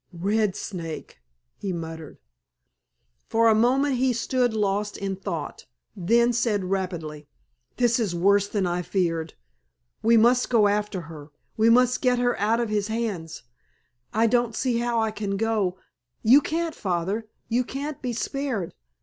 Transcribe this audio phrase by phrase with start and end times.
[0.13, 1.19] "Red Snake!"
[1.57, 2.17] he muttered.
[3.29, 7.27] For a moment he stood lost in thought, then said rapidly:
[7.77, 9.35] "This is worse than I feared.
[10.01, 11.29] We must go after her.
[11.55, 13.43] We must get her out of his hands.
[14.11, 15.77] I don't see how I can go——"
[16.23, 17.27] "You can't, Father!
[17.47, 18.73] You can't be spared.